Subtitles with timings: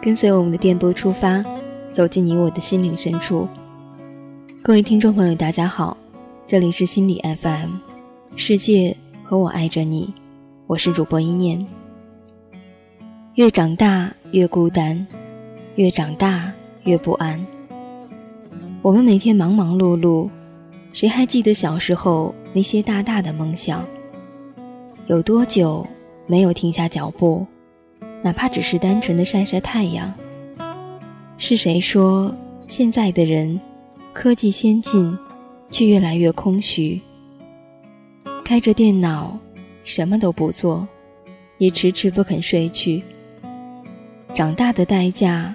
[0.00, 1.44] 跟随我们的电波出发，
[1.92, 3.48] 走进你我的心灵深处。
[4.62, 5.96] 各位听众朋友，大家好，
[6.46, 7.70] 这里是心理 FM，
[8.36, 10.14] 世界和我爱着你，
[10.68, 11.66] 我是主播一念。
[13.34, 15.04] 越长大越孤单，
[15.74, 16.52] 越长大
[16.84, 17.44] 越不安。
[18.82, 20.30] 我们每天忙忙碌碌，
[20.92, 23.84] 谁还记得小时候那些大大的梦想？
[25.08, 25.84] 有多久
[26.28, 27.44] 没有停下脚步？
[28.22, 30.12] 哪怕只是单纯的晒晒太阳。
[31.38, 32.34] 是谁说
[32.66, 33.60] 现在的人
[34.12, 35.16] 科技先进，
[35.70, 37.00] 却越来越空虚？
[38.44, 39.38] 开着电脑，
[39.84, 40.86] 什么都不做，
[41.58, 43.02] 也迟迟不肯睡去。
[44.34, 45.54] 长大的代价，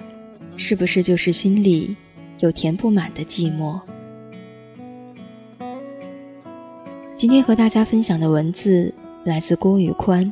[0.58, 1.96] 是不是就是心里
[2.40, 3.80] 有填不满的寂寞？
[7.16, 10.32] 今天和大家分享的文字来自郭宇宽，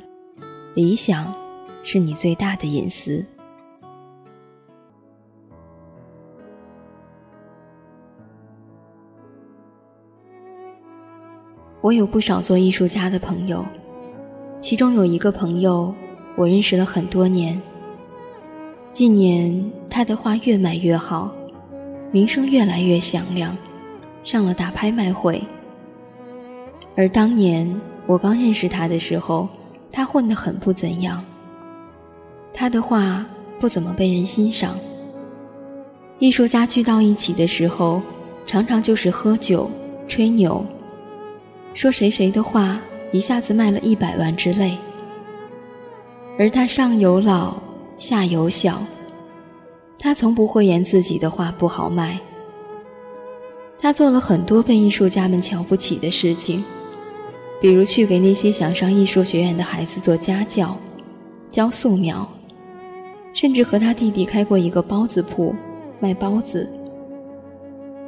[0.76, 1.41] 理想。
[1.84, 3.26] 是你最大的隐私。
[11.82, 13.66] 我有不少做艺术家的朋友，
[14.62, 15.94] 其中有一个朋友，
[16.36, 17.60] 我认识了很多年。
[18.94, 21.34] 近年他的画越卖越好，
[22.12, 23.58] 名声越来越响亮，
[24.24, 25.42] 上了大拍卖会。
[26.96, 29.50] 而当年我刚认识他的时候，
[29.92, 31.24] 他混得很不怎样。
[32.54, 33.26] 他的画
[33.60, 34.78] 不怎么被人欣赏。
[36.20, 38.02] 艺术家聚到一起的时候，
[38.46, 39.70] 常常就是喝酒、
[40.08, 40.64] 吹牛，
[41.74, 42.80] 说谁谁的画
[43.12, 44.78] 一下子卖了一百万之类。
[46.38, 47.56] 而他上有老，
[47.98, 48.82] 下有小，
[49.98, 52.20] 他从不会言自己的画不好卖。
[53.80, 56.64] 他做了很多被艺术家们瞧不起的事情，
[57.60, 60.78] 比如去给那些想上艺术学院的孩子做家教，
[61.50, 62.28] 教素描。
[63.34, 65.56] 甚至和他弟弟开过一个包子铺，
[66.00, 66.70] 卖包子。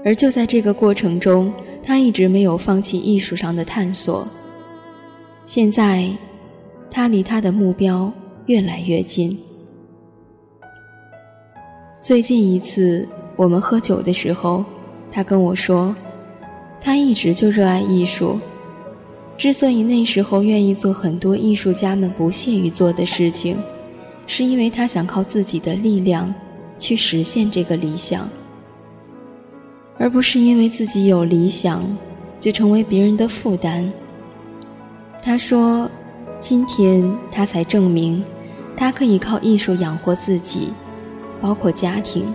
[0.05, 4.27] 而就在这个过程中，他一直没有放弃艺术上的探索。
[5.45, 6.09] 现在，
[6.91, 8.11] 他离他的目标
[8.45, 9.37] 越来越近。
[12.01, 13.07] 最近一次
[13.37, 14.63] 我们喝酒的时候，
[15.09, 15.95] 他跟我说，
[16.81, 18.37] 他一直就热爱艺术。
[19.37, 23.57] 之所以那时候愿意做很多艺术家们不屑于做的事情。
[24.25, 26.33] 是因为他想靠自己的力量
[26.79, 28.27] 去实现这个理想，
[29.97, 31.83] 而不是因为自己有理想
[32.39, 33.91] 就成为别人的负担。
[35.21, 35.89] 他说
[36.41, 38.23] ：“今天他才证明，
[38.75, 40.73] 他可以靠艺术养活自己，
[41.39, 42.33] 包括家庭。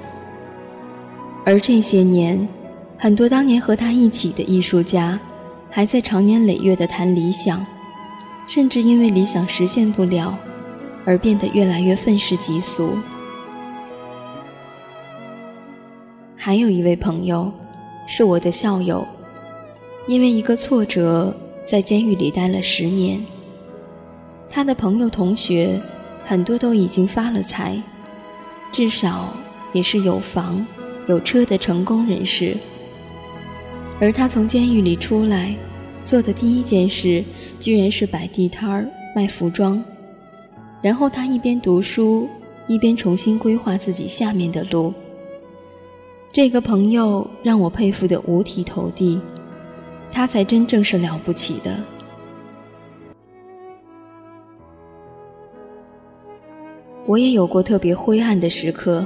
[1.44, 2.48] 而这些年，
[2.96, 5.18] 很多当年和他一起的艺术家，
[5.70, 7.64] 还在长年累月的谈理想，
[8.46, 10.38] 甚至因为理想实现不了。”
[11.08, 12.98] 而变得越来越愤世嫉俗。
[16.36, 17.50] 还有一位朋友，
[18.06, 19.08] 是我的校友，
[20.06, 23.24] 因为一个挫折，在监狱里待了十年。
[24.50, 25.80] 他的朋友、同学，
[26.26, 27.82] 很多都已经发了财，
[28.70, 29.32] 至少
[29.72, 30.66] 也是有房、
[31.06, 32.54] 有车的成功人士。
[33.98, 35.56] 而他从监狱里出来，
[36.04, 37.24] 做的第一件事，
[37.58, 38.86] 居然是摆地摊儿
[39.16, 39.82] 卖服装。
[40.80, 42.28] 然后他一边读书，
[42.68, 44.94] 一边重新规划自己下面的路。
[46.30, 49.20] 这个朋友让我佩服的五体投地，
[50.12, 51.76] 他才真正是了不起的。
[57.06, 59.04] 我也有过特别灰暗的时刻，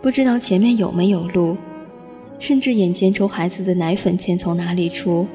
[0.00, 1.54] 不知道前面有没有路，
[2.38, 5.26] 甚至眼前愁孩子的奶粉钱从哪里出。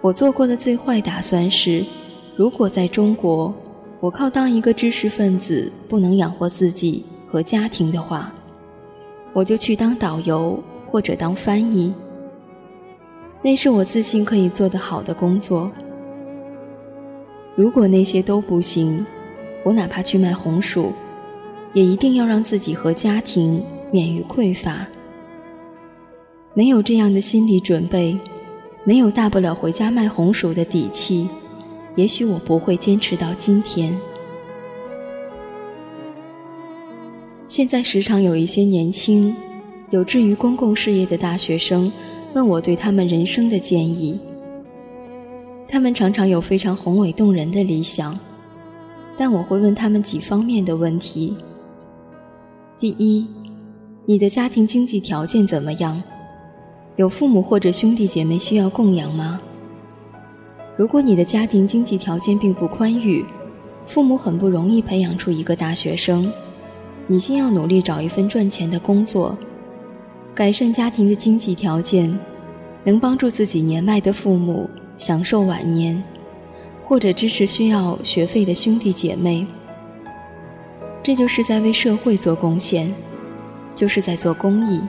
[0.00, 1.84] 我做过的最坏打算是，
[2.36, 3.52] 如果在中国。
[4.02, 8.34] 我靠当一个知识分子不能养活自己和家庭的话，
[9.32, 10.60] 我就去当导游
[10.90, 11.94] 或者当翻译。
[13.42, 15.70] 那是我自信可以做得好的工作。
[17.54, 19.06] 如果那些都不行，
[19.62, 20.92] 我哪怕去卖红薯，
[21.72, 24.84] 也一定要让自己和家庭免于匮乏。
[26.54, 28.18] 没有这样的心理准备，
[28.82, 31.28] 没有大不了回家卖红薯的底气。
[31.94, 33.96] 也许我不会坚持到今天。
[37.48, 39.34] 现在时常有一些年轻、
[39.90, 41.92] 有志于公共事业的大学生
[42.32, 44.18] 问我对他们人生的建议。
[45.68, 48.18] 他们常常有非常宏伟动人的理想，
[49.16, 51.36] 但我会问他们几方面的问题：
[52.78, 53.26] 第一，
[54.06, 56.02] 你的家庭经济条件怎么样？
[56.96, 59.40] 有父母或者兄弟姐妹需要供养吗？
[60.76, 63.24] 如果你的家庭经济条件并不宽裕，
[63.86, 66.32] 父母很不容易培养出一个大学生，
[67.06, 69.36] 你先要努力找一份赚钱的工作，
[70.34, 72.18] 改善家庭的经济条件，
[72.84, 76.02] 能帮助自己年迈的父母享受晚年，
[76.86, 79.46] 或者支持需要学费的兄弟姐妹。
[81.02, 82.90] 这就是在为社会做贡献，
[83.74, 84.80] 就是在做公益。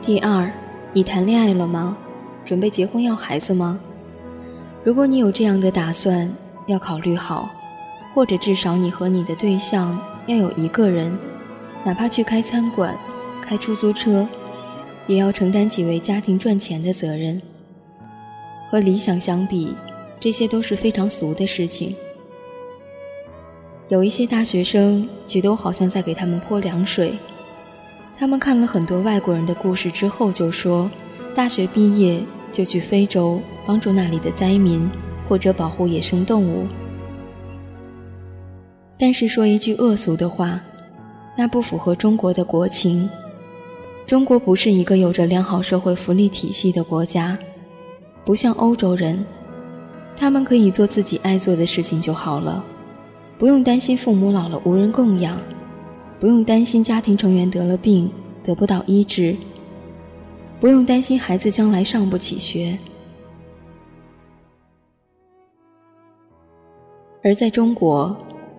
[0.00, 0.50] 第二，
[0.94, 1.94] 你谈恋爱了吗？
[2.42, 3.78] 准备结婚要孩子吗？
[4.84, 6.30] 如果你有这样的打算，
[6.66, 7.48] 要考虑好，
[8.14, 11.10] 或者至少你和你的对象要有一个人，
[11.82, 12.94] 哪怕去开餐馆、
[13.40, 14.28] 开出租车，
[15.06, 17.40] 也要承担起为家庭赚钱的责任。
[18.70, 19.74] 和理想相比，
[20.20, 21.96] 这些都是非常俗的事情。
[23.88, 27.14] 有一些大学生觉得我好像在给他们泼凉水，
[28.18, 30.90] 他们看了很多外国人的故事之后就说，
[31.34, 32.20] 大学毕业。
[32.54, 34.88] 就去非洲帮助那里的灾民，
[35.28, 36.68] 或者保护野生动物。
[38.96, 40.60] 但是说一句恶俗的话，
[41.36, 43.10] 那不符合中国的国情。
[44.06, 47.36] 中国不是一个有着良好社会福利体系的国家，
[48.24, 49.26] 不像欧洲人，
[50.16, 52.64] 他们可以做自己爱做的事情就好了，
[53.36, 55.36] 不用担心父母老了无人供养，
[56.20, 58.08] 不用担心家庭成员得了病
[58.44, 59.34] 得不到医治。
[60.60, 62.78] 不用担心孩子将来上不起学，
[67.22, 68.16] 而在中国，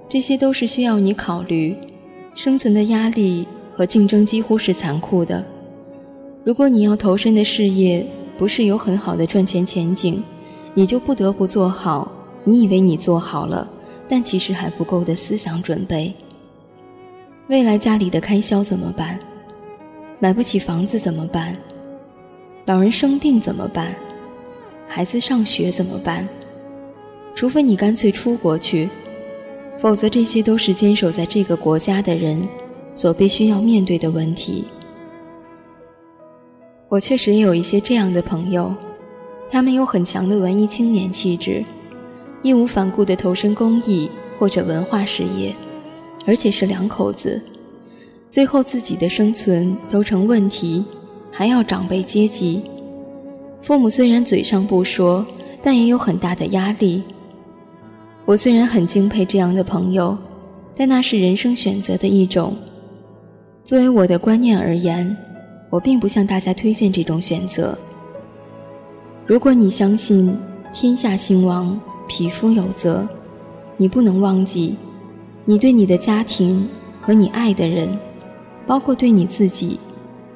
[0.07, 1.75] 这些都是需要你考虑，
[2.35, 5.43] 生存的压力和竞争几乎是残酷的。
[6.43, 8.05] 如果你要投身的事业
[8.37, 10.21] 不是有很好的赚钱前景，
[10.75, 12.11] 你就不得不做好
[12.43, 13.67] 你以为你做好了，
[14.07, 16.13] 但其实还不够的思想准备。
[17.47, 19.19] 未来家里的开销怎么办？
[20.19, 21.55] 买不起房子怎么办？
[22.65, 23.95] 老人生病怎么办？
[24.87, 26.27] 孩子上学怎么办？
[27.35, 28.89] 除非你干脆出国去，
[29.79, 32.41] 否则这些都是坚守在这个国家的人
[32.95, 34.65] 所必须要面对的问题。
[36.89, 38.75] 我确实也有一些这样的朋友，
[39.51, 41.63] 他们有很强的文艺青年气质，
[42.41, 44.09] 义无反顾地投身公益
[44.39, 45.55] 或者文化事业，
[46.25, 47.39] 而且是两口子，
[48.27, 50.83] 最后自己的生存都成问题。
[51.37, 52.61] 还要长辈接济，
[53.59, 55.25] 父母虽然嘴上不说，
[55.61, 57.03] 但也有很大的压力。
[58.23, 60.17] 我虽然很敬佩这样的朋友，
[60.77, 62.55] 但那是人生选择的一种。
[63.65, 65.13] 作为我的观念而言，
[65.69, 67.77] 我并不向大家推荐这种选择。
[69.25, 70.33] 如果你相信
[70.71, 71.77] 天下兴亡，
[72.07, 73.05] 匹夫有责，
[73.75, 74.77] 你不能忘记，
[75.43, 76.65] 你对你的家庭
[77.01, 77.89] 和你爱的人，
[78.65, 79.77] 包括对你自己。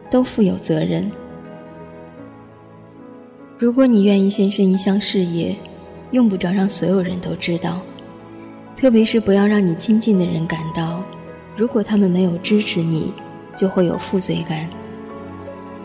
[0.10, 1.10] 都负有责任。
[3.58, 5.56] 如果你愿意献身一项事业，
[6.12, 7.82] 用不着让所有人都知道，
[8.78, 11.04] 特别是不要让你亲近的人感到，
[11.58, 13.14] 如果他们没有支持你，
[13.56, 14.68] 就会有负罪感。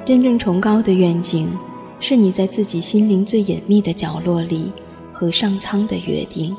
[0.05, 1.51] 真正崇高的愿景，
[1.99, 4.71] 是你在自己心灵最隐秘的角落里
[5.13, 6.57] 和上苍的约定。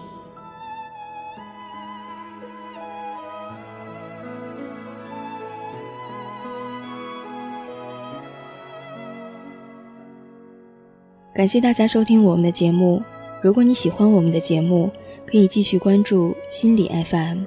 [11.35, 13.03] 感谢大家收听我们的节目。
[13.41, 14.89] 如果你喜欢我们的节目，
[15.27, 17.39] 可以继续关注心理 FM。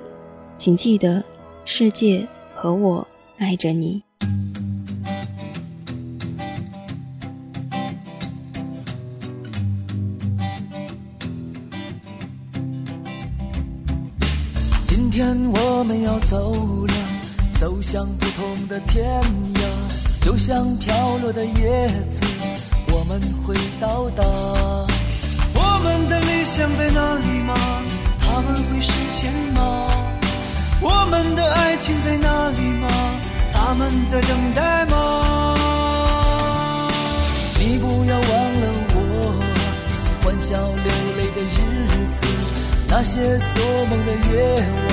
[0.59, 1.25] 请记得，
[1.65, 4.03] 世界和我爱着你。
[14.85, 16.53] 今天我们要走
[16.85, 16.95] 了，
[17.55, 19.03] 走向不同的天
[19.55, 22.27] 涯，就像飘落的叶子。
[23.11, 27.55] 我们会到达，我们的理想在哪里吗？
[28.21, 29.89] 他们会实现吗？
[30.83, 32.87] 我们的爱情在哪里吗？
[33.51, 35.57] 他们在等待吗？
[37.59, 39.01] 你不要忘了我，
[39.89, 41.57] 一起欢笑流泪的日
[42.13, 42.27] 子，
[42.91, 44.89] 那些做梦的夜晚，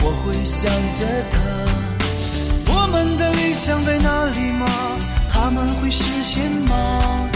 [0.00, 1.36] 我会想着他。
[2.74, 4.66] 我们的理想在哪里吗？
[5.28, 7.28] 他们会实现吗？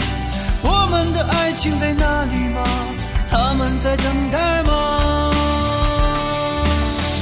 [1.57, 2.63] 情在哪里吗？
[3.27, 5.31] 他们在等待吗？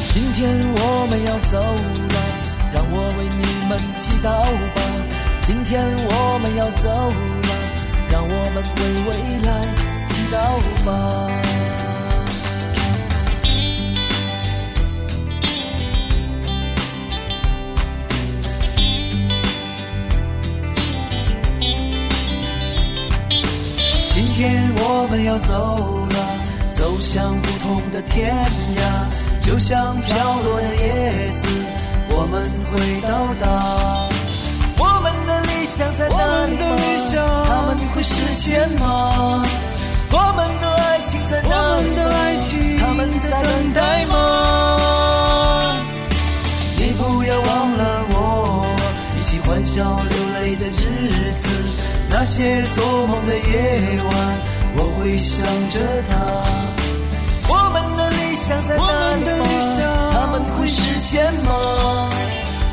[0.10, 2.15] 今天我们要走了，
[2.74, 4.27] 让我为你们祈祷
[4.75, 4.82] 吧。
[5.42, 7.50] 今天我们要走了，
[8.12, 9.10] 让我们为未
[9.48, 9.50] 来
[10.06, 10.36] 祈祷
[10.86, 11.44] 吧。
[24.77, 26.15] 我们要走了，
[26.72, 28.34] 走向不同的天
[28.75, 31.48] 涯，就像飘落的叶子，
[32.10, 32.41] 我们
[32.72, 33.46] 会到达。
[34.77, 36.63] 我们的理想在哪里吗？
[37.48, 39.46] 他们会实现吗？
[40.12, 42.01] 我们的爱情在哪里吗？
[42.79, 44.13] 他们在等待吗？
[46.77, 48.15] 你不要忘了我，
[49.17, 51.48] 一起欢笑流泪的日子，
[52.10, 54.04] 那些做梦的夜晚，
[55.17, 55.79] 想着
[56.10, 56.15] 他。
[57.48, 59.45] 我们的理想在哪里吗？
[60.12, 62.10] 他们会实现吗？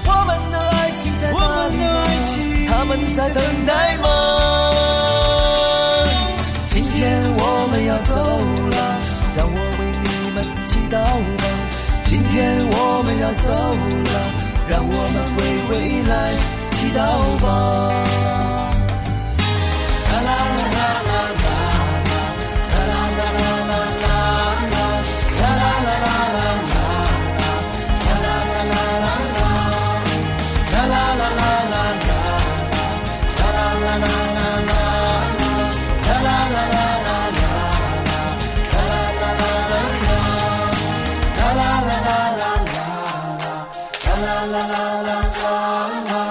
[0.06, 2.04] 我们的爱情在哪里吗？
[2.68, 4.08] 他们在等待吗？
[6.68, 8.14] 今天我们要走
[8.70, 8.76] 了，
[9.36, 10.96] 让我为你们祈祷
[11.36, 11.40] 吧。
[12.04, 14.12] 今天我们要走了，
[14.68, 16.12] 让我们为未来
[16.70, 17.00] 祈祷
[17.42, 18.11] 吧。
[44.72, 46.21] la la la la.